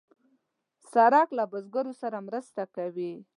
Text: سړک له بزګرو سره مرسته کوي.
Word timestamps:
سړک 0.93 1.27
له 1.37 1.43
بزګرو 1.51 1.93
سره 2.01 2.17
مرسته 2.27 2.63
کوي. 2.75 3.13